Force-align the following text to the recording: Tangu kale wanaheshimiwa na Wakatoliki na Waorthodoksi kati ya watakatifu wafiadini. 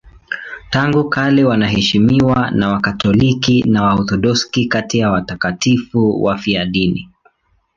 Tangu 0.69 1.09
kale 1.09 1.43
wanaheshimiwa 1.45 2.51
na 2.51 2.69
Wakatoliki 2.69 3.63
na 3.69 3.83
Waorthodoksi 3.83 4.65
kati 4.65 4.97
ya 4.97 5.11
watakatifu 5.11 6.23
wafiadini. 6.23 7.09